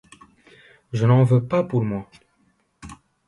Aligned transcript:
Je 0.93 1.05
n'en 1.05 1.23
veux 1.23 1.45
pas 1.45 1.61
pour 1.63 1.83
moi. 1.85 2.09